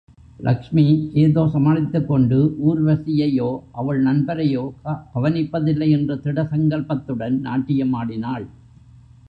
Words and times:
லக்ஷ்மி 0.39 0.85
ஏதோ 1.13 1.41
சமாளித்துக்கொண்டு 1.53 2.37
ஊர்வசியையோ 2.69 3.49
அவள் 3.71 4.01
நண்பரையோ 4.01 4.63
கவனிப்பதில்லை 5.13 5.89
என்ற 5.89 6.15
திடசங்கல்பத்துடன் 6.15 7.37
நாட்டியமாடினாள். 7.39 8.47